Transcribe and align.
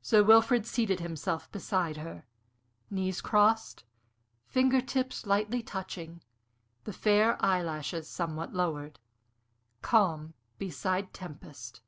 Sir 0.00 0.22
Wilfrid 0.24 0.64
seated 0.64 1.00
himself 1.00 1.52
beside 1.52 1.98
her, 1.98 2.24
knees 2.88 3.20
crossed, 3.20 3.84
finger 4.46 4.80
tips 4.80 5.26
lightly 5.26 5.62
touching, 5.62 6.22
the 6.84 6.94
fair 6.94 7.36
eyelashes 7.44 8.08
somewhat 8.08 8.54
lowered 8.54 8.98
Calm 9.82 10.32
beside 10.56 11.12
Tempest. 11.12 11.82